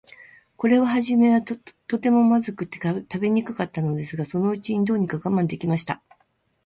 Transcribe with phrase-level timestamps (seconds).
[0.57, 1.55] これははじめは、と
[1.99, 6.01] ても、まずくて食べにくかったのですが、そのうちに、どうにか我慢できました。